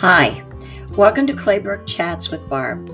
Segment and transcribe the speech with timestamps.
[0.00, 0.44] Hi,
[0.90, 2.90] welcome to Claybrook Chats with Barb.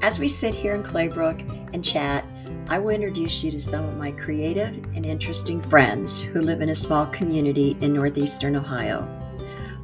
[0.00, 1.38] As we sit here in Claybrook
[1.74, 2.24] and chat,
[2.70, 6.70] I will introduce you to some of my creative and interesting friends who live in
[6.70, 9.06] a small community in northeastern Ohio.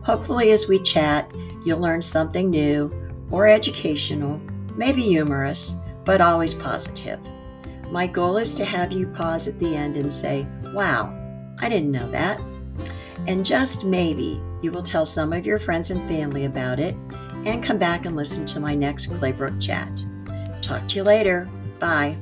[0.02, 1.30] Hopefully, as we chat,
[1.66, 2.90] you'll learn something new
[3.30, 4.40] or educational,
[4.76, 5.74] maybe humorous,
[6.06, 7.20] but always positive.
[7.90, 11.14] My goal is to have you pause at the end and say, Wow,
[11.58, 12.40] I didn't know that.
[13.26, 16.94] And just maybe you will tell some of your friends and family about it
[17.44, 20.04] and come back and listen to my next Claybrook chat.
[20.62, 21.48] Talk to you later.
[21.78, 22.16] Bye.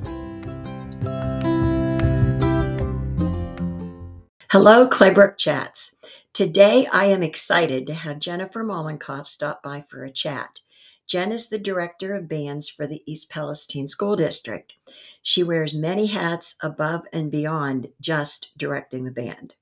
[4.51, 5.95] Hello, Claybrook Chats.
[6.31, 10.59] Today I am excited to have Jennifer Mollenkopf stop by for a chat.
[11.07, 14.73] Jen is the director of bands for the East Palestine School District.
[15.21, 19.53] She wears many hats above and beyond just directing the band.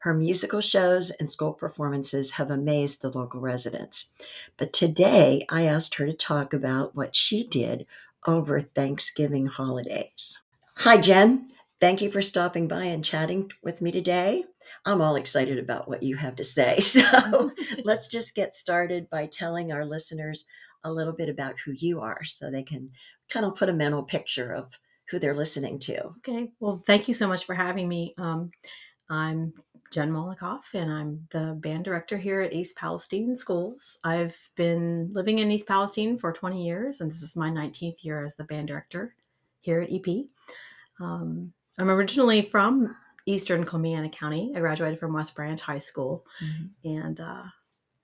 [0.00, 4.08] Her musical shows and school performances have amazed the local residents.
[4.56, 7.86] But today I asked her to talk about what she did
[8.26, 10.40] over Thanksgiving holidays.
[10.78, 11.46] Hi, Jen.
[11.80, 14.44] Thank you for stopping by and chatting with me today.
[14.84, 16.78] I'm all excited about what you have to say.
[16.80, 17.50] So
[17.84, 20.44] let's just get started by telling our listeners
[20.84, 22.90] a little bit about who you are so they can
[23.28, 24.78] kind of put a mental picture of
[25.10, 26.06] who they're listening to.
[26.18, 26.50] Okay.
[26.60, 28.14] Well, thank you so much for having me.
[28.18, 28.50] Um,
[29.08, 29.52] I'm
[29.90, 33.98] Jen Mollenkopf, and I'm the band director here at East Palestine Schools.
[34.04, 38.24] I've been living in East Palestine for 20 years, and this is my 19th year
[38.24, 39.14] as the band director
[39.60, 40.26] here at EP.
[41.00, 44.52] Um, I'm originally from Eastern Columbiana County.
[44.54, 46.96] I graduated from West Branch High School, mm-hmm.
[46.98, 47.42] and uh,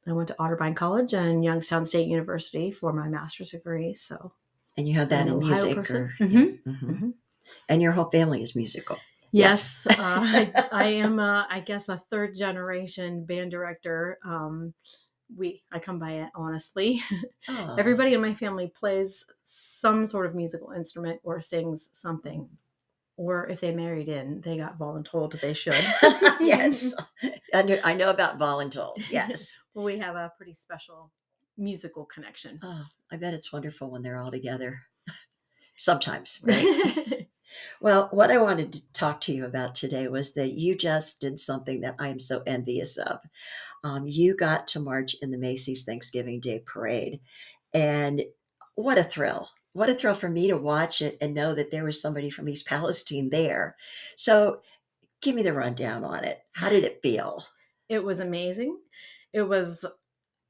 [0.07, 3.95] I went to Otterbein College and Youngstown State University for my master's degree.
[3.95, 4.33] So,
[4.77, 6.37] and you have that in music, or, mm-hmm.
[6.37, 6.71] Mm-hmm.
[6.71, 7.11] mm-hmm.
[7.69, 8.99] and your whole family is musical.
[9.33, 11.19] Yes, uh, I, I, am.
[11.19, 14.19] Uh, I guess a third generation band director.
[14.25, 14.75] Um,
[15.35, 17.03] we I come by it honestly.
[17.49, 17.75] Oh.
[17.77, 22.49] Everybody in my family plays some sort of musical instrument or sings something.
[23.17, 25.75] Or if they married in, they got voluntold they should.
[26.41, 26.95] yes,
[27.53, 29.05] I know about voluntold.
[29.11, 31.11] Yes, well, we have a pretty special
[31.59, 32.61] musical connection.
[32.63, 34.81] Oh, I bet it's wonderful when they're all together.
[35.77, 37.27] Sometimes, right?
[37.81, 41.39] Well, what I wanted to talk to you about today was that you just did
[41.39, 43.21] something that I'm so envious of.
[43.85, 47.21] Um, you got to march in the Macy's Thanksgiving Day Parade.
[47.75, 48.23] And
[48.75, 49.49] what a thrill.
[49.73, 52.49] What a thrill for me to watch it and know that there was somebody from
[52.49, 53.77] East Palestine there.
[54.17, 54.61] So,
[55.23, 56.41] give me the rundown on it.
[56.53, 57.45] How did it feel?
[57.89, 58.79] It was amazing.
[59.33, 59.85] It was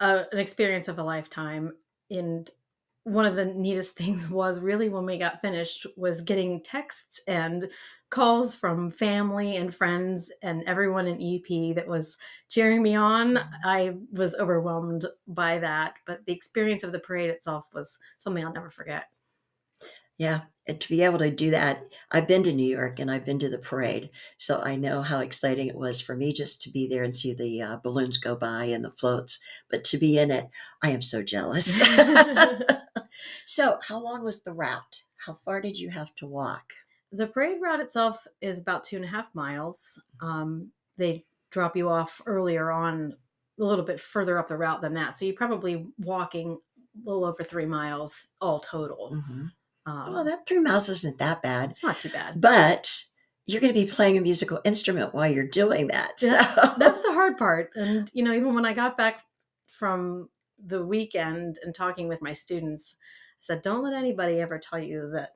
[0.00, 1.72] a, an experience of a lifetime.
[2.10, 2.50] And
[3.04, 7.68] one of the neatest things was really when we got finished was getting texts and
[8.10, 12.18] calls from family and friends and everyone in EP that was
[12.50, 13.34] cheering me on.
[13.34, 13.54] Mm-hmm.
[13.64, 18.52] I was overwhelmed by that, but the experience of the parade itself was something I'll
[18.52, 19.04] never forget.
[20.22, 23.24] Yeah, and to be able to do that, I've been to New York and I've
[23.24, 26.70] been to the parade, so I know how exciting it was for me just to
[26.70, 29.40] be there and see the uh, balloons go by and the floats.
[29.68, 30.48] But to be in it,
[30.80, 31.78] I am so jealous.
[33.44, 35.02] so, how long was the route?
[35.16, 36.72] How far did you have to walk?
[37.10, 40.00] The parade route itself is about two and a half miles.
[40.20, 43.16] Um, they drop you off earlier on,
[43.58, 46.60] a little bit further up the route than that, so you're probably walking
[46.94, 49.16] a little over three miles all total.
[49.16, 49.46] Mm-hmm.
[49.86, 51.72] Um, well, that three miles isn't that bad.
[51.72, 52.40] It's not too bad.
[52.40, 52.92] But
[53.46, 56.20] you're going to be playing a musical instrument while you're doing that.
[56.20, 56.30] So.
[56.30, 57.70] That's, that's the hard part.
[57.74, 59.22] And, you know, even when I got back
[59.66, 60.28] from
[60.64, 65.10] the weekend and talking with my students, I said, don't let anybody ever tell you
[65.14, 65.30] that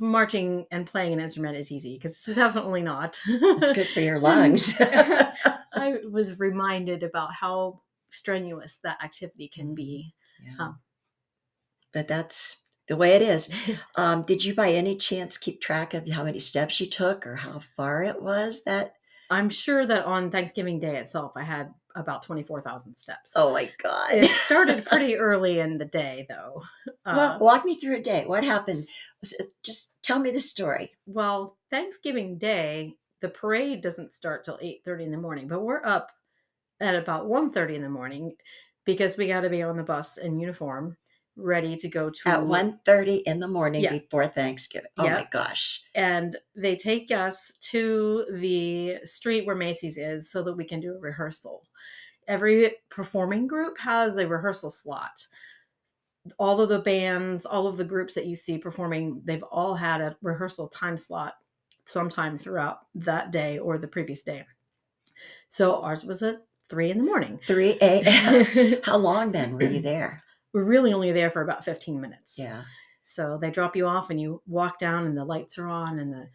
[0.00, 3.18] marching and playing an instrument is easy because it's definitely not.
[3.26, 4.74] it's good for your lungs.
[4.80, 7.80] I was reminded about how
[8.10, 10.14] strenuous that activity can be.
[10.44, 10.64] Yeah.
[10.66, 10.80] Um,
[11.92, 13.48] but that's the way it is.
[13.94, 17.36] Um, did you by any chance keep track of how many steps you took or
[17.36, 18.94] how far it was that?
[19.30, 23.32] I'm sure that on Thanksgiving Day itself, I had about 24,000 steps.
[23.36, 24.12] Oh my God.
[24.12, 26.62] it started pretty early in the day, though.
[27.04, 28.24] Uh, well, walk me through a day.
[28.26, 28.84] What happened?
[29.62, 30.92] Just tell me the story.
[31.06, 36.10] Well, Thanksgiving Day, the parade doesn't start till 8.30 in the morning, but we're up
[36.80, 38.34] at about 1.30 in the morning
[38.84, 40.96] because we got to be on the bus in uniform
[41.36, 43.90] ready to go to at 1.30 in the morning yeah.
[43.90, 45.14] before thanksgiving oh yeah.
[45.14, 50.64] my gosh and they take us to the street where macy's is so that we
[50.64, 51.64] can do a rehearsal
[52.28, 55.26] every performing group has a rehearsal slot
[56.38, 60.00] all of the bands all of the groups that you see performing they've all had
[60.00, 61.34] a rehearsal time slot
[61.86, 64.44] sometime throughout that day or the previous day
[65.48, 66.42] so ours was at
[66.72, 67.38] three in the morning.
[67.46, 68.78] 3 a.m.
[68.84, 70.22] How long then were you there?
[70.52, 72.34] We're really only there for about 15 minutes.
[72.36, 72.62] Yeah.
[73.04, 76.12] So they drop you off and you walk down and the lights are on and
[76.12, 76.28] the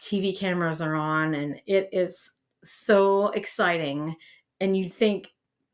[0.00, 2.32] TV cameras are on and it is
[2.64, 4.16] so exciting.
[4.60, 5.28] And you think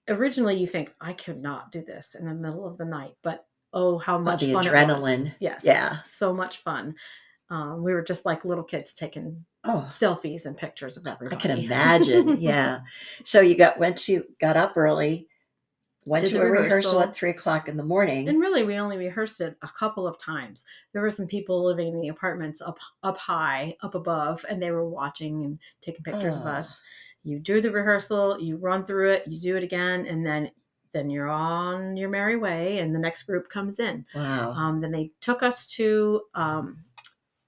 [0.08, 3.46] originally you think I could not do this in the middle of the night, but
[3.72, 5.02] oh how much the fun it was.
[5.02, 5.34] adrenaline.
[5.40, 5.62] Yes.
[5.64, 5.98] Yeah.
[6.02, 6.94] So much fun.
[7.48, 11.36] Um, we were just like little kids taking Oh, selfies and pictures of everybody.
[11.36, 12.36] I can imagine.
[12.40, 12.80] Yeah.
[13.24, 15.28] So you got once you got up early,
[16.06, 17.00] went Did to a rehearsal rehearsal.
[17.00, 18.28] at three o'clock in the morning.
[18.28, 20.64] And really, we only rehearsed it a couple of times.
[20.92, 24.70] There were some people living in the apartments up up high, up above, and they
[24.70, 26.80] were watching and taking pictures of us.
[27.24, 30.50] You do the rehearsal, you run through it, you do it again, and then
[30.92, 34.06] then you're on your merry way, and the next group comes in.
[34.14, 34.52] wow.
[34.52, 36.84] Um, then they took us to um,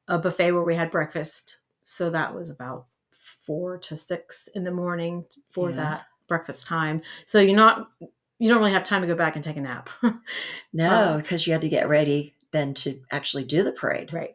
[0.08, 1.58] a buffet where we had breakfast.
[1.84, 5.76] So that was about four to six in the morning for Yeah.
[5.76, 7.00] that breakfast time.
[7.24, 7.88] So you're not
[8.38, 9.90] you don't really have time to go back and take a nap.
[10.72, 14.12] no, um, because you had to get ready then to actually do the parade.
[14.12, 14.34] right.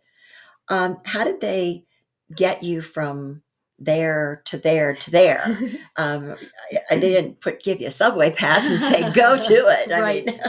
[0.69, 1.85] Um, how did they
[2.35, 3.41] get you from
[3.79, 5.59] there to there to there?
[5.97, 6.35] Um,
[6.71, 9.91] I, I didn't put give you a subway pass and say go to it.
[9.91, 10.25] I Right.
[10.25, 10.39] mean,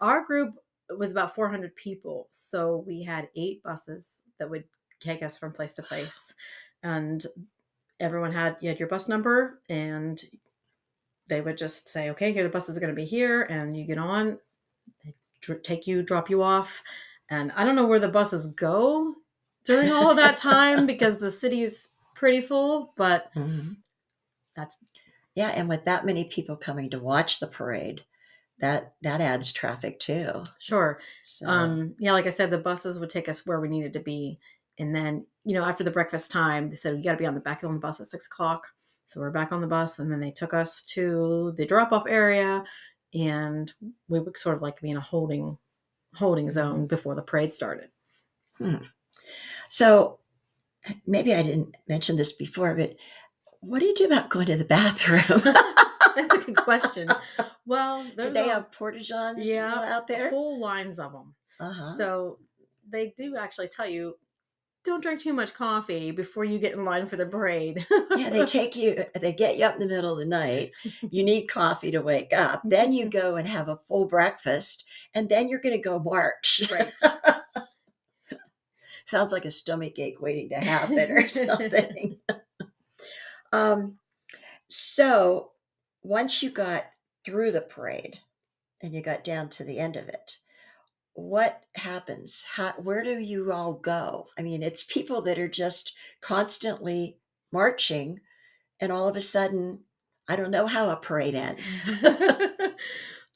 [0.00, 0.54] Our group
[0.96, 2.28] was about 400 people.
[2.30, 4.62] So we had eight buses that would
[5.00, 6.34] take us from place to place.
[6.84, 7.26] And
[7.98, 10.22] everyone had, you had your bus number and
[11.28, 13.42] they would just say, okay, here the buses are going to be here.
[13.42, 14.38] And you get on,
[15.04, 16.82] they dr- take you, drop you off.
[17.30, 19.14] And I don't know where the buses go
[19.64, 23.76] during all of that time because the city is pretty full, but Mhm.
[24.54, 24.76] that's
[25.34, 28.02] yeah, and with that many people coming to watch the parade,
[28.60, 30.42] that that adds traffic too.
[30.58, 31.00] sure.
[31.24, 34.00] So, um yeah like i said the buses would take us where we needed to
[34.00, 34.38] be
[34.78, 37.34] and then you know after the breakfast time they said you got to be on
[37.34, 38.66] the back of the bus at six o'clock
[39.06, 42.04] so we're back on the bus and then they took us to the drop off
[42.08, 42.62] area
[43.14, 43.72] and
[44.08, 45.56] we would sort of like be in a holding
[46.14, 47.88] holding zone before the parade started
[48.58, 48.76] Hmm.
[49.68, 50.18] so
[51.06, 52.94] maybe I didn't mention this before, but
[53.60, 55.42] what do you do about going to the bathroom?
[56.16, 57.08] that's a good question
[57.66, 60.30] well do they a have porta-johns Yeah, out there?
[60.30, 61.94] whole lines of them Uh-huh.
[61.96, 62.38] so
[62.88, 64.16] they do actually tell you
[64.86, 67.86] don't drink too much coffee before you get in line for the parade
[68.16, 70.72] yeah, they take you, they get you up in the middle of the night.
[71.10, 72.62] You need coffee to wake up.
[72.64, 74.84] Then you go and have a full breakfast,
[75.14, 76.62] and then you're going to go march.
[76.70, 76.92] right
[79.06, 82.18] Sounds like a stomach ache waiting to happen or something.
[83.52, 83.98] um,
[84.68, 85.52] so
[86.02, 86.86] once you got
[87.24, 88.18] through the parade
[88.82, 90.38] and you got down to the end of it,
[91.16, 92.44] what happens?
[92.48, 94.26] How, where do you all go?
[94.38, 97.18] I mean, it's people that are just constantly
[97.52, 98.20] marching,
[98.80, 99.80] and all of a sudden,
[100.28, 101.78] I don't know how a parade ends.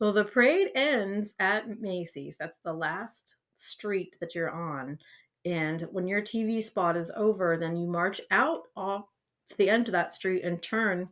[0.00, 2.36] well, the parade ends at Macy's.
[2.38, 4.98] That's the last street that you're on.
[5.46, 9.06] And when your TV spot is over, then you march out off
[9.48, 11.08] to the end of that street and turn.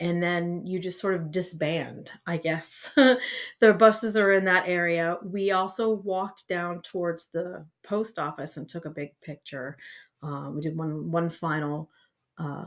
[0.00, 2.92] And then you just sort of disband, I guess.
[3.60, 5.18] the buses are in that area.
[5.24, 9.76] We also walked down towards the post office and took a big picture.
[10.22, 11.90] Um, we did one one final
[12.38, 12.66] uh,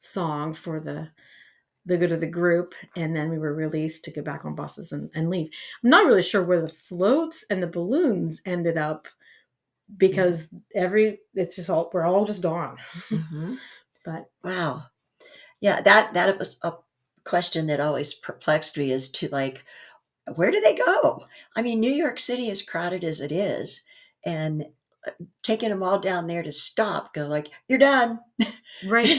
[0.00, 1.10] song for the
[1.86, 4.92] the good of the group and then we were released to go back on buses
[4.92, 5.50] and, and leave
[5.82, 9.08] i'm not really sure where the floats and the balloons ended up
[9.96, 12.76] because every it's just all we're all just gone
[13.10, 13.60] Mhm.
[14.04, 14.84] but Wow.
[15.60, 16.72] Yeah, that that was a
[17.24, 19.64] question that always perplexed me as to like
[20.36, 21.24] where do they go?
[21.56, 23.82] I mean, New York City is crowded as it is
[24.24, 24.66] and
[25.06, 25.10] uh,
[25.42, 28.20] taking them all down there to stop go like you're done.
[28.86, 29.18] right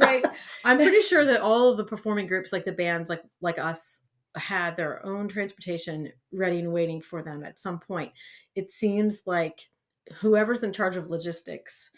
[0.00, 0.24] right
[0.64, 4.00] i'm pretty sure that all of the performing groups like the bands like like us
[4.36, 8.10] had their own transportation ready and waiting for them at some point
[8.56, 9.68] it seems like
[10.14, 11.90] whoever's in charge of logistics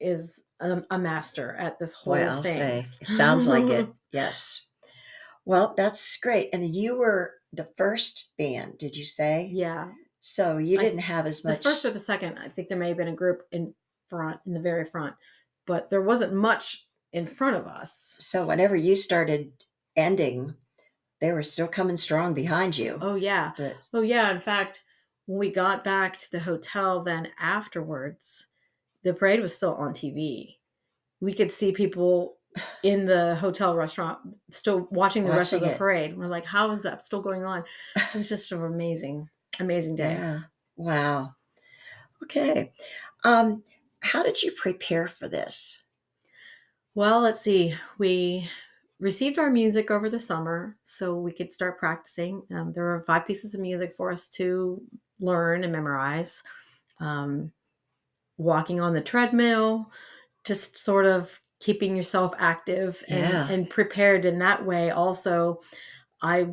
[0.00, 3.88] is a, a master at this whole Boy, I'll thing say it sounds like it.
[4.12, 4.62] Yes.
[5.44, 6.50] Well, that's great.
[6.52, 9.48] And you were the first band, did you say?
[9.52, 9.88] yeah
[10.20, 11.58] So you I- didn't have as much.
[11.58, 13.74] the first or the second i think there may have been a group in
[14.08, 15.14] front in the very front
[15.66, 19.52] but there wasn't much in front of us so whenever you started
[19.96, 20.54] ending,
[21.20, 22.98] they were still coming strong behind you.
[23.00, 24.82] oh yeah But oh yeah in fact
[25.26, 28.46] when we got back to the hotel then afterwards
[29.04, 30.56] the parade was still on tv
[31.20, 32.36] we could see people
[32.82, 34.18] in the hotel restaurant
[34.50, 35.78] still watching the rest of the it.
[35.78, 37.62] parade we're like how is that still going on
[37.96, 39.28] it was just an amazing
[39.60, 40.40] amazing day Yeah.
[40.80, 41.34] Wow.
[42.22, 42.72] Okay.
[43.24, 43.62] Um,
[44.00, 45.82] how did you prepare for this?
[46.94, 47.74] Well, let's see.
[47.98, 48.48] We
[48.98, 52.42] received our music over the summer so we could start practicing.
[52.50, 54.82] Um, there were five pieces of music for us to
[55.20, 56.42] learn and memorize.
[56.98, 57.52] Um,
[58.40, 59.90] walking on the treadmill,
[60.44, 63.48] just sort of keeping yourself active and, Yeah.
[63.50, 64.90] and prepared in that way.
[64.90, 65.60] Also,
[66.22, 66.48] I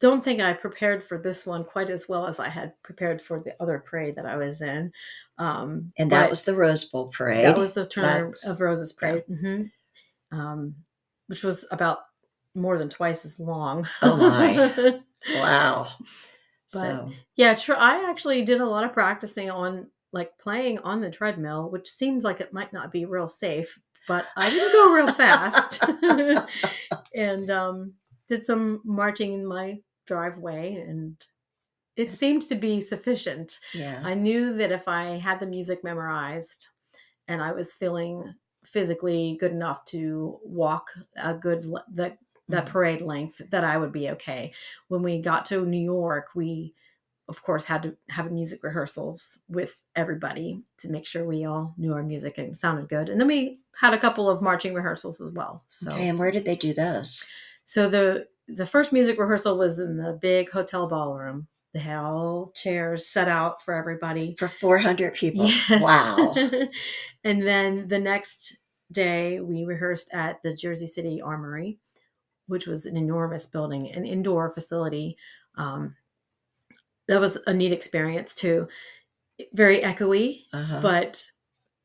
[0.00, 3.38] don't think I prepared for this one quite as well as I had prepared for
[3.40, 4.92] the other parade that I was in.
[5.38, 7.44] Um, And that was the Rose Bowl parade.
[7.46, 9.62] that was the That's- of Roses parade, hmm
[10.32, 10.74] um,
[11.28, 12.00] which was about
[12.54, 13.86] more than twice as long.
[14.02, 15.00] Oh, my.
[15.36, 15.86] wow.
[16.72, 21.00] But- so Yeah, tr- I actually did a lot of practicing on like playing on
[21.00, 24.92] the treadmill, which seems like it might not be real safe, but I didn't go
[24.98, 25.82] real fast.
[27.14, 27.92] and um,
[28.28, 31.16] did some marching in my driveway, and
[31.96, 33.58] it seemed to be sufficient.
[33.74, 34.00] yeah.
[34.04, 36.66] I knew that if I had the music memorized
[37.28, 42.18] and I was feeling physically good enough to walk a good that
[42.48, 42.68] that Mhm.
[42.70, 44.52] parade length that I would be okay.
[44.88, 46.74] When we got to New York, we
[47.28, 51.92] of course had to have music rehearsals with everybody to make sure we all knew
[51.92, 53.08] our music and sounded good.
[53.08, 55.62] And then we had a couple of marching rehearsals as well.
[55.66, 57.24] So Okay, and where did they do those?
[57.64, 61.48] so the the first music rehearsal was in the big hotel ballroom.
[61.74, 64.36] They had all chairs set out for everybody.
[64.38, 65.46] For 400 people.
[65.68, 65.82] Yes.
[65.82, 66.32] Wow.
[67.24, 68.56] and then the next
[68.92, 71.78] day, we rehearsed at the Jersey City Armory,
[72.46, 75.16] which was an enormous building, an indoor facility.
[75.56, 75.96] Um,
[77.08, 78.68] that was a neat experience too.
[79.52, 80.80] Very echoey, Uh-huh.
[80.80, 81.30] but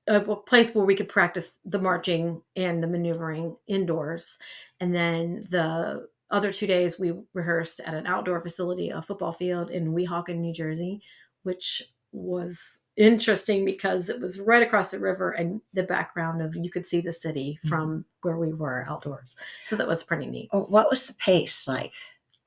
[0.07, 4.37] a place where we could practice the marching and the maneuvering indoors.
[4.79, 9.69] And then the other two days, we rehearsed at an outdoor facility, a football field
[9.69, 11.01] in Weehawken, New Jersey,
[11.43, 16.69] which was interesting because it was right across the river and the background of you
[16.69, 17.69] could see the city Mhm.
[17.69, 19.35] from where we were outdoors.
[19.65, 20.49] So that was pretty neat.
[20.51, 21.93] Oh, what was the pace like?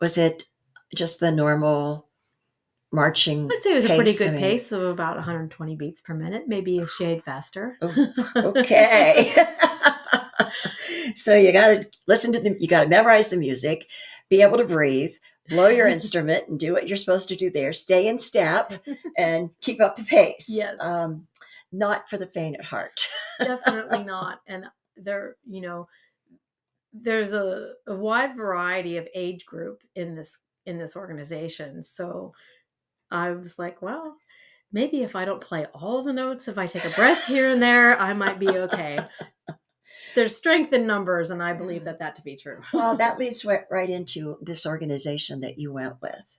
[0.01, 0.45] Was it
[0.95, 2.09] just the normal
[2.95, 3.49] marching?
[3.53, 4.21] I'd say it was a pretty pace?
[4.21, 7.77] I good mean- pace of about 120 beats per minute, maybe a shade faster.
[7.83, 9.35] Oh, okay.
[11.15, 12.57] so you got to listen to them.
[12.59, 13.87] You got to memorize the music,
[14.31, 15.13] be able to breathe,
[15.49, 17.73] blow your instrument, and do what you're supposed to do there.
[17.73, 18.73] Stay in step
[19.19, 20.47] and keep up the pace.
[20.49, 20.81] Yes.
[20.81, 21.27] Um,
[21.73, 23.09] not for the faint at heart.
[23.41, 24.65] definitely not and
[24.97, 25.89] there you know
[26.93, 32.33] there's a, a wide variety of age group in this in this organization so
[33.11, 34.17] i was like well
[34.73, 37.63] maybe if i don't play all the notes if i take a breath here and
[37.63, 38.99] there i might be okay
[40.15, 43.45] there's strength in numbers and i believe that that to be true well, that leads
[43.45, 46.39] right, into this organization that you went with.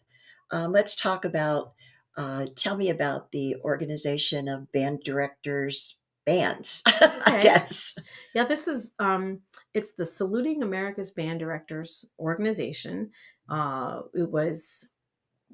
[0.52, 1.74] Um, let's talk about.
[2.18, 6.82] Uh, tell me about the organization of band directors bands.
[6.88, 7.42] I Okay.
[7.42, 7.96] guess.
[8.34, 9.42] Yeah, this is um
[9.74, 13.12] it's the Saluting America's Band Directors organization.
[13.50, 14.88] Uh it was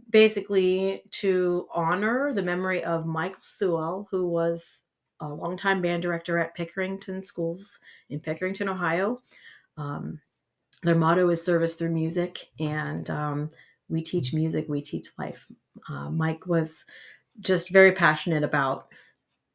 [0.09, 4.83] basically to honor the memory of Michael Sewell, who was
[5.19, 7.79] a longtime band director at Pickerington Schools
[8.09, 9.21] in Pickerington, Ohio.
[9.77, 10.19] Um,
[10.83, 13.51] their motto is service through music, and um,
[13.87, 15.47] we teach music, we teach life.
[15.87, 16.85] Uh, Mike was
[17.39, 18.87] just very passionate about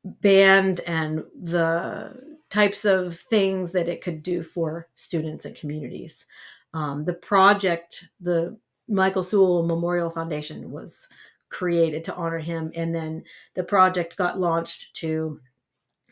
[0.04, 6.26] band and the types of things that it could do for students and communities.
[6.74, 8.56] Um, the project, the
[8.88, 11.08] Michael Sewell Memorial Foundation, was
[11.48, 13.24] created to honor him, and then
[13.54, 15.40] the project got launched to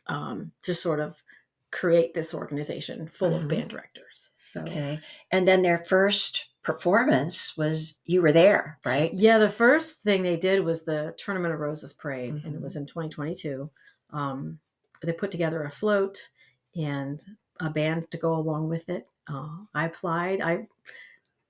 [0.07, 1.23] um, to sort of
[1.71, 3.37] create this organization full Mhm.
[3.43, 4.31] of band directors.
[4.37, 4.61] So.
[4.62, 5.00] Okay.
[5.31, 9.12] And then their first performance was you were there, right?
[9.14, 12.54] Yeah, the first thing they did was the Tournament of Roses parade, and Mhm.
[12.57, 13.71] it was in 2022.
[14.11, 14.59] Um,
[15.02, 16.28] they put together a float
[16.76, 17.25] and
[17.61, 19.09] a band to go along with it.
[19.26, 20.40] Uh, I applied.
[20.43, 20.69] I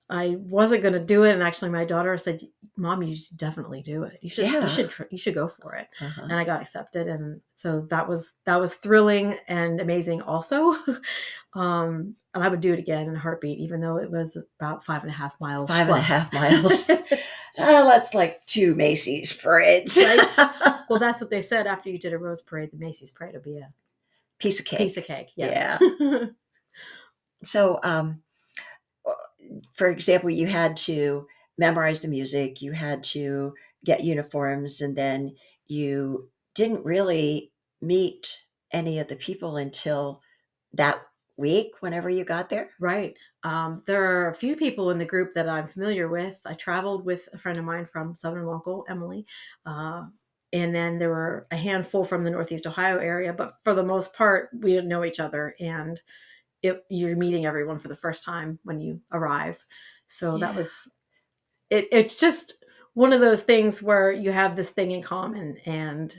[0.07, 2.41] I wasn't going to do it, and actually, my daughter said,
[2.77, 4.19] "Mom, you should definitely do it.
[4.21, 4.45] You should.
[4.45, 4.61] Yeah.
[4.63, 4.93] You should.
[5.09, 6.21] You should go for it." Uh-huh.
[6.23, 10.75] And I got accepted, and so that was that was thrilling and amazing, also.
[11.55, 14.85] um, and I would do it again in a heartbeat, even though it was about
[14.85, 15.69] five and a half miles.
[15.69, 16.87] Five and a half miles.
[16.89, 17.05] Oh,
[17.57, 19.97] that's like two Macy's parades.
[19.97, 20.37] Right.
[20.89, 22.69] well, that's what they said after you did a Rose Parade.
[22.71, 23.69] The Macy's Parade will be a
[24.37, 24.79] Piece of cake.
[24.79, 25.29] piece of cake.
[25.35, 25.79] Yeah.
[27.43, 28.21] So, um,
[29.73, 35.35] for example, you had to memorize the music, you had to get uniforms, and then
[35.67, 38.39] you didn't really meet
[38.71, 40.21] any of the people until
[40.73, 41.01] that
[41.37, 42.69] week, whenever you got there.
[42.79, 43.15] right.
[43.43, 46.41] Um, there are a few people in the group that I'm familiar with.
[46.45, 49.25] I traveled with a friend of mine from Southern Local, Emily.
[49.65, 50.05] Uh,
[50.51, 54.13] and then there were a handful from the Northeast Ohio area, but for the most
[54.13, 55.55] part, we didn't know each other.
[55.59, 56.01] And
[56.67, 59.63] it, you're meeting everyone for the first time when you arrive.
[60.07, 60.87] So that was
[61.69, 61.87] it.
[61.91, 66.15] It's just one of those things where you have this thing in common and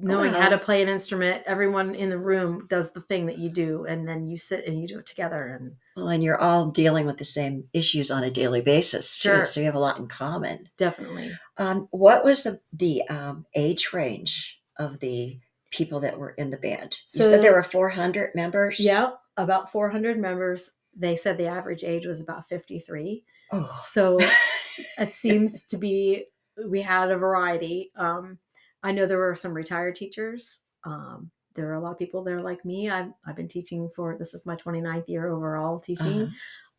[0.00, 3.48] knowing how to play an instrument everyone in the room does the thing that you
[3.48, 6.66] do and then you sit and you do it together and Well, and you're all
[6.66, 9.44] dealing with the same issues on a daily basis, too.
[9.44, 10.68] So you have a lot in common.
[10.76, 15.38] definitely Um, what was the, the um, age range of the
[15.70, 16.96] people that were in the band?
[17.14, 18.78] you said there were 400 members?
[18.80, 20.70] yeah about 400 members.
[20.96, 24.18] They said the average age was about 53 Oh, so
[24.98, 26.24] it seems to be
[26.68, 27.90] we had a variety.
[27.96, 28.38] Um
[28.82, 30.60] i know there were some retired teachers.
[30.84, 32.90] Um there are a lot of people there like me.
[32.90, 36.22] I've, I've been teaching for this is my 29th year overall teaching.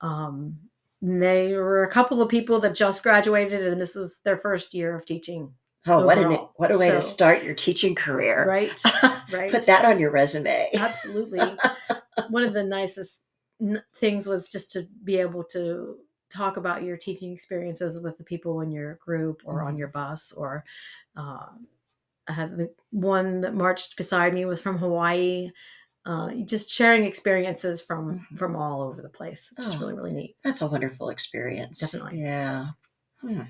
[0.01, 0.08] Uh-huh.
[0.08, 0.58] um
[1.01, 4.93] there were a couple of people that just graduated and this was their first year
[4.96, 5.50] of teaching
[5.88, 8.45] oh what, an, what a way to start your teaching career.
[8.48, 8.81] right
[9.31, 10.69] right Put that on your resume.
[10.75, 11.41] absolutely
[12.29, 13.21] one of the nicest
[13.62, 15.98] n- things was just to be able to
[16.29, 19.79] talk about your teaching experiences with the people in your group or on Mhm.
[19.79, 20.63] your bus or
[21.15, 21.65] um,
[22.27, 25.50] i had the one that marched beside me was from hawaii
[26.05, 28.38] uh, just sharing experiences from Mhm.
[28.38, 29.79] from all over the place is Oh.
[29.79, 31.79] really really neat That's a wonderful experience.
[31.79, 32.21] Definitely.
[32.21, 32.67] Yeah.
[33.21, 33.41] Hmm.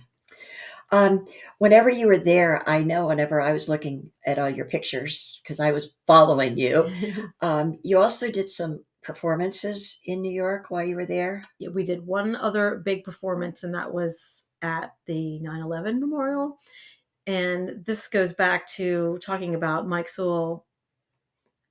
[0.91, 1.25] Um,
[1.60, 5.60] whenever you were there, I know whenever I was looking at all your pictures, because
[5.60, 6.89] I was following you,
[7.41, 11.43] um, you also did some performances in New York while you were there.
[11.60, 16.58] Yeah, we did one other big performance, and that was at the 9 11 memorial.
[17.27, 20.65] And this goes back to talking about Mike Sewell.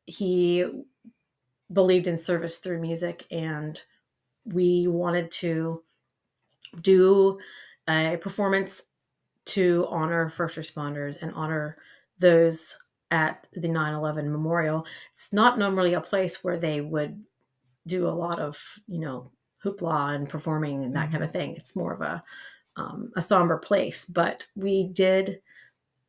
[0.06, 0.64] He
[1.72, 3.80] believed in service through music, and
[4.44, 5.82] we wanted to
[6.80, 7.38] do
[7.88, 8.82] a performance
[9.49, 11.76] to honor first responders and honor
[12.19, 12.78] those
[13.11, 14.87] at the 9 11 memorial.
[15.14, 17.23] It's not normally a place where they would
[17.87, 19.31] do a lot of, you know,
[19.64, 21.55] hoopla and performing and that kind of thing.
[21.55, 22.23] It's more of a
[22.76, 25.41] um, a somber place, but we did.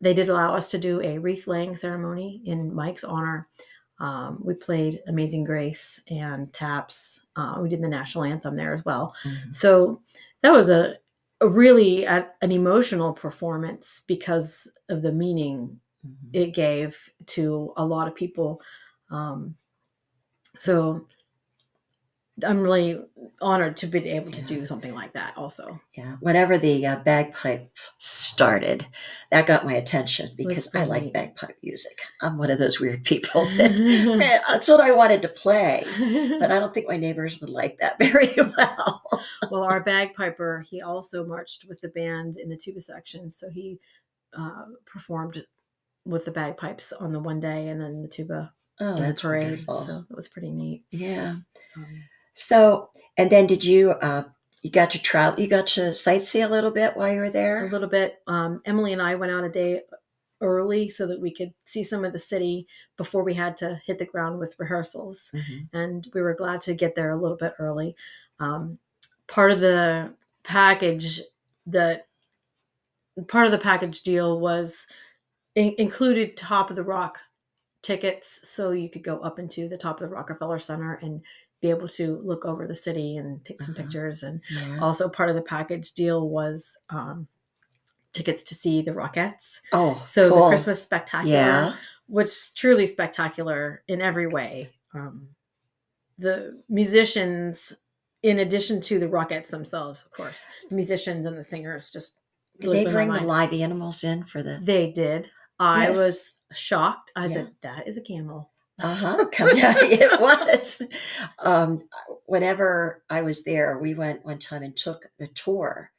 [0.02, 3.48] They did allow us to do a wreath laying ceremony in Mike's honor.
[4.00, 7.22] Um, we played Amazing Grace and taps.
[7.36, 9.14] Uh, we did the national anthem there as well.
[9.52, 10.02] So
[10.42, 10.96] that was a
[11.42, 16.30] really a, an emotional performance because of the meaning Mhm.
[16.34, 18.62] it gave to a lot of people.
[19.12, 19.56] Um,
[20.58, 21.06] so
[22.46, 23.00] I'm really
[23.42, 24.46] honored to be able to Yeah.
[24.46, 25.80] do something like that also.
[25.96, 26.18] Yeah.
[26.20, 28.86] Whenever the uh, bagpipe started,
[29.32, 32.00] that got my attention because I like bagpipe music.
[32.22, 35.84] I'm one of those weird people that Man, that's what I wanted to play,
[36.40, 39.02] but I don't think my neighbors would like that very well.
[39.50, 43.30] well, our bagpiper, he also marched with the band in the tuba section.
[43.32, 43.80] So he
[44.38, 45.46] uh, performed
[46.06, 49.22] with the bagpipes on the one day and then the tuba Oh, in the that's
[49.22, 49.44] parade.
[49.44, 49.74] wonderful.
[49.76, 50.84] So that was pretty neat.
[50.90, 51.36] Yeah.
[51.76, 52.04] Um,
[52.40, 53.92] So, and then did you?
[53.92, 54.24] Uh,
[54.62, 55.40] you got to travel.
[55.42, 57.68] You got to sightsee a little bit while you were there?
[57.68, 58.20] a little bit.
[58.28, 59.82] Um, Emily and I went out a day
[60.42, 64.00] early so that we could see some of the city before we had to hit
[64.00, 65.32] the ground with rehearsals.
[65.34, 65.68] Mhm.
[65.74, 67.94] And we were glad to get there a little bit early.
[68.40, 68.80] Um,
[69.28, 71.22] part of the package
[71.68, 72.08] that
[73.28, 74.88] part of the package deal was
[75.56, 77.20] in- included top of the rock
[77.82, 81.22] tickets so you could go up into the top of the Rockefeller Center and
[81.62, 83.84] be able to look over the city and take some Uh-huh.
[83.84, 84.80] pictures and Yeah.
[84.80, 87.28] also part of the package deal was um,
[88.14, 89.60] tickets to see the Rockettes.
[89.74, 90.44] Oh, So cool.
[90.44, 91.76] the Christmas spectacular, Yeah.
[92.08, 94.72] which is truly spectacular in every way.
[94.94, 95.30] Um,
[96.18, 97.74] the musicians,
[98.24, 102.16] in addition to the Rockettes themselves, of course, the musicians and the singers just
[102.60, 104.60] Did they bring the live animals in for the?
[104.62, 105.30] They did.
[105.60, 105.98] I Yes.
[105.98, 107.12] was shocked.
[107.16, 107.34] I Yeah.
[107.34, 109.26] said, "That is a camel." Uh huh.
[109.32, 109.76] Come down.
[109.80, 110.82] it was.
[111.40, 111.84] Um,
[112.26, 115.92] whenever I was there, we went one time and took the tour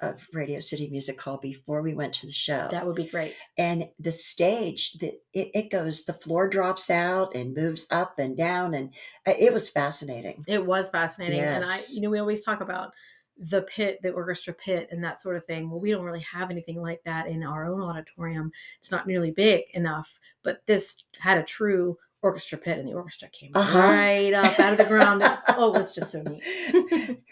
[0.00, 2.68] of Radio City Music Hall before we went to the show.
[2.70, 3.34] That would be great.
[3.56, 8.36] and the stage, the, it, it goes, the floor drops out and moves up and
[8.36, 8.90] down, and
[9.26, 10.44] uh, it was fascinating.
[10.46, 12.92] It was fascinating, and I, you know, we always talk about
[13.38, 15.70] the pit, the orchestra pit, and that sort of thing.
[15.70, 18.50] Well, we don't really have anything like that in our own auditorium.
[18.80, 23.28] It's not nearly big enough, but this had a true orchestra pit, and the orchestra
[23.28, 23.78] came Uh-huh.
[23.78, 25.22] right up out of the ground.
[25.48, 26.42] oh, it was just so neat.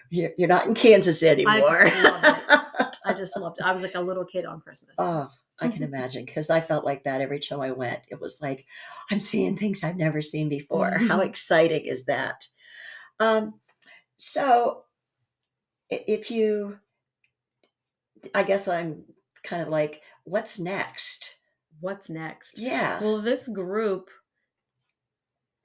[0.10, 1.58] You're, you're not in Kansas anymore.
[1.58, 1.74] loved
[3.06, 3.64] I just loved it.
[3.66, 4.94] I was like a little kid on Christmas.
[4.98, 5.28] oh,
[5.60, 8.00] I can imagine because I felt like that every time I went.
[8.10, 8.64] It was like
[9.10, 10.90] I'm seeing things I've never seen before.
[11.08, 12.46] How exciting is that?
[13.20, 13.54] Um,
[14.16, 14.84] so,
[15.90, 16.78] if you,
[18.34, 19.04] I guess I'm
[19.42, 21.34] kind of like, what's next?
[21.80, 22.58] What's next?
[22.58, 23.00] Yeah.
[23.02, 24.08] Well, this group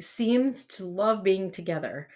[0.02, 2.10] seems to love being together.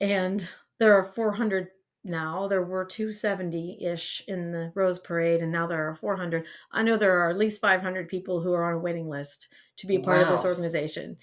[0.00, 0.46] And
[0.78, 1.68] there are 400
[2.04, 2.46] now.
[2.48, 6.44] There were 270 ish in the Rose Parade, and now there are 400.
[6.72, 9.86] I know there are at least 500 people who are on a waiting list to
[9.86, 10.24] be a part wow.
[10.24, 11.16] of this organization.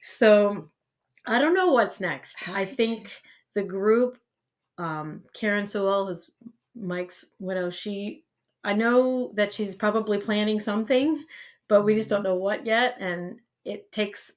[0.00, 0.70] So
[1.26, 2.42] I don't know what's next.
[2.42, 3.62] How I think you?
[3.62, 4.18] the group,
[4.78, 6.30] um, Karen Sewell, who's
[6.74, 8.24] Mike's widow, she,
[8.64, 11.24] I know that she's probably planning something,
[11.68, 12.28] but we just don't mm-hmm.
[12.28, 12.96] know what yet.
[12.98, 14.32] And it takes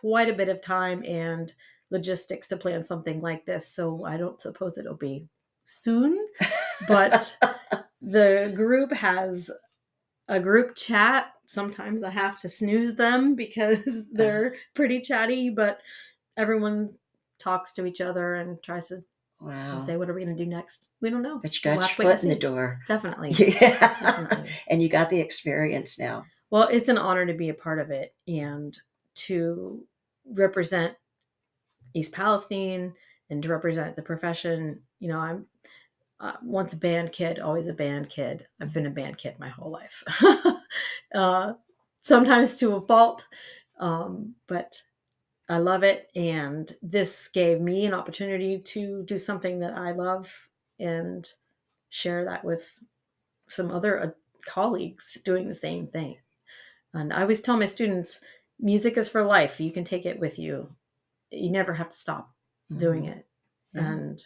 [0.00, 1.52] quite a bit of time and
[1.90, 3.68] logistics to plan something like this.
[3.68, 5.26] So I don't suppose it'll be
[5.66, 6.26] soon,
[6.88, 7.36] but
[8.02, 9.50] the group has
[10.28, 11.32] a group chat.
[11.46, 15.80] Sometimes I have to snooze them because they're pretty chatty, but
[16.36, 16.94] everyone
[17.38, 19.00] talks to each other and tries to
[19.40, 19.80] wow.
[19.84, 20.88] say, What are we going to do next?
[21.00, 21.38] We don't know.
[21.42, 22.80] But you got we'll your foot in the door.
[22.88, 23.32] Definitely.
[23.38, 23.78] Yeah.
[23.78, 24.50] Definitely.
[24.68, 26.24] and you got the experience now.
[26.50, 28.76] Well, it's an honor to be a part of it and
[29.26, 29.84] to
[30.26, 30.94] represent
[31.94, 32.94] East Palestine
[33.30, 34.80] and to represent the profession.
[34.98, 35.46] You know, I'm
[36.20, 38.46] uh, once a band kid, always a band kid.
[38.60, 40.04] I've been a band kid my whole life,
[41.14, 41.54] uh,
[42.02, 43.24] sometimes to a fault,
[43.78, 44.80] um, but
[45.48, 46.10] I love it.
[46.14, 50.30] And this gave me an opportunity to do something that I love
[50.78, 51.26] and
[51.88, 52.70] share that with
[53.48, 54.10] some other uh,
[54.46, 56.18] colleagues doing the same thing.
[56.92, 58.20] And I always tell my students,
[58.60, 59.60] music is for life.
[59.60, 60.68] You can take it with you
[61.30, 62.30] you never have to stop
[62.70, 62.78] mm-hmm.
[62.78, 63.26] doing it.
[63.72, 64.22] And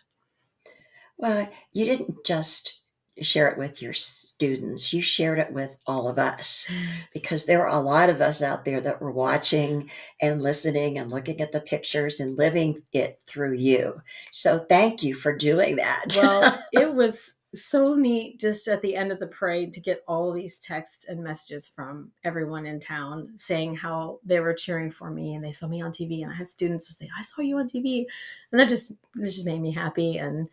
[1.19, 2.81] well, you didn't just
[3.21, 6.67] share it with your students, you shared it with all of us
[7.13, 9.91] because there were a lot of us out there that were watching
[10.23, 14.01] and listening and looking at the pictures and living it through you.
[14.33, 16.07] So thank you for doing that.
[16.17, 20.33] well, it was so neat just at the end of the parade to get all
[20.33, 25.35] these texts and messages from everyone in town saying how they were cheering for me
[25.35, 27.59] and they saw me on TV and I had students to say I saw you
[27.59, 28.05] on TV
[28.51, 30.49] and that just it just made me happy and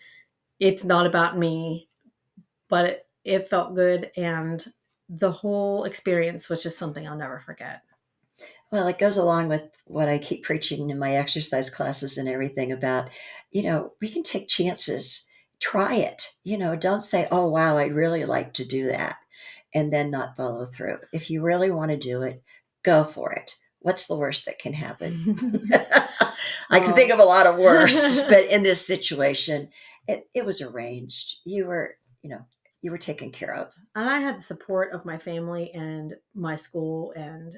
[0.60, 1.90] it's not about me
[2.70, 4.72] but it, it felt good and
[5.10, 7.82] the whole experience was just something I'll never forget.
[8.72, 12.72] Well, it goes along with what I keep preaching in my exercise classes and everything
[12.72, 13.10] about,
[13.52, 15.28] you know, we can take chances
[15.62, 16.34] try it.
[16.44, 19.18] You know, don't say, oh, wow, I'd really like to do that,
[19.74, 20.98] and then not follow through.
[21.14, 22.44] If you really want to do it,
[22.84, 23.56] go for it.
[23.80, 25.70] What's the worst that can happen?
[26.70, 29.70] I can think of a lot of worst, but in this situation,
[30.08, 31.38] it, it was arranged.
[31.46, 32.46] You were, you know,
[32.82, 33.74] you were taken care of.
[33.96, 37.58] And I had the support of my family and my school, and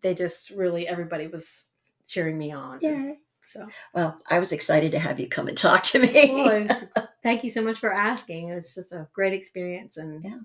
[0.00, 1.64] they just really, everybody was
[2.08, 2.78] cheering me on.
[2.80, 3.12] Yeah.
[3.44, 6.30] So, well, I was excited to have you come and talk to me.
[6.32, 6.84] well, was,
[7.22, 8.50] thank you so much for asking.
[8.50, 10.38] It's just a great experience, and yeah.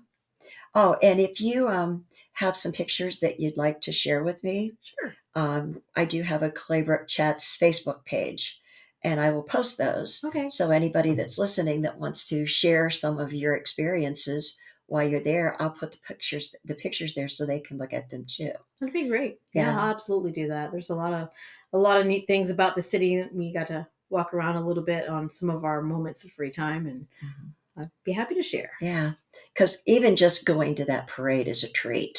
[0.74, 4.74] Oh, and if you um, have some pictures that you'd like to share with me,
[4.82, 5.14] sure.
[5.34, 8.58] Um, I do have a Claybrook Chats Facebook page,
[9.04, 10.20] and I will post those.
[10.24, 10.50] Okay.
[10.50, 14.56] So anybody that's listening that wants to share some of your experiences
[14.86, 18.08] while you're there, I'll put the pictures the pictures there so they can look at
[18.08, 18.50] them too.
[18.80, 19.38] That'd be great.
[19.54, 20.72] Yeah, yeah I'll absolutely do that.
[20.72, 21.28] There's a lot of
[21.72, 23.24] a lot of neat things about the city.
[23.32, 26.50] We got to walk around a little bit on some of our moments of free
[26.50, 27.82] time, and mm-hmm.
[27.82, 28.70] I'd be happy to share.
[28.80, 29.12] Yeah,
[29.54, 32.18] because even just going to that parade is a treat.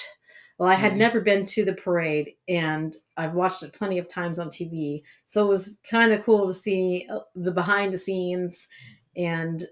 [0.57, 0.99] Well, I had mm-hmm.
[0.99, 5.45] never been to the parade, and I've watched it plenty of times on TV, so
[5.45, 8.67] it was kind of cool to see uh, the behind the scenes
[9.15, 9.65] and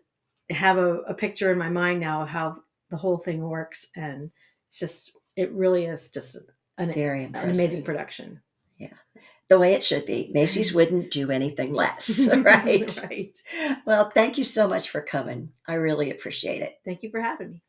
[0.49, 2.55] have a, a picture in my mind now of how
[2.89, 4.31] the whole thing works, and
[4.67, 6.37] it's just it really is just
[6.79, 8.41] an, Very an amazing production
[9.49, 10.29] the way it should be.
[10.33, 12.99] Macy's wouldn't do anything less, right?
[13.03, 13.41] right.
[13.85, 15.49] Well, thank you so much for coming.
[15.67, 16.79] I really appreciate it.
[16.83, 17.61] Thank you for having me.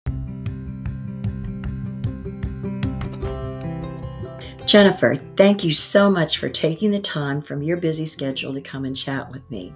[4.67, 8.85] Jennifer, thank you so much for taking the time from your busy schedule to come
[8.85, 9.73] and chat with me.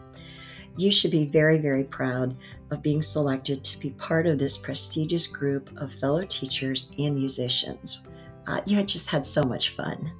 [0.76, 2.36] You should be very, very proud
[2.70, 8.02] of being selected to be part of this prestigious group of fellow teachers and musicians.
[8.46, 10.12] Uh, you had just had so much fun.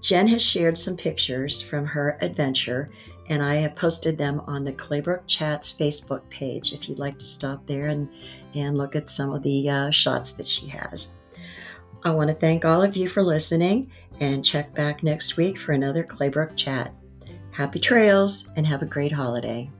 [0.00, 2.90] Jen has shared some pictures from her adventure,
[3.28, 7.26] and I have posted them on the Claybrook Chats Facebook page if you'd like to
[7.26, 8.08] stop there and,
[8.54, 11.08] and look at some of the uh, shots that she has.
[12.02, 15.72] I want to thank all of you for listening and check back next week for
[15.72, 16.94] another Claybrook Chat.
[17.52, 19.70] Happy trails and have a great holiday.